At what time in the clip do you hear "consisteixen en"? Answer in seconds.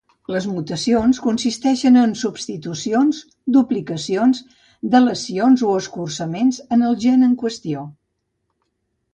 1.25-2.15